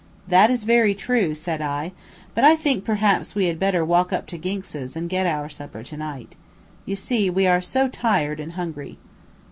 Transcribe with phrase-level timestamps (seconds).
[0.27, 1.91] "That is very true," said I,
[2.33, 5.83] "but I think perhaps we had better walk up to Ginx's and get our supper
[5.83, 6.35] to night.
[6.87, 8.97] You see we are so tired and hungry."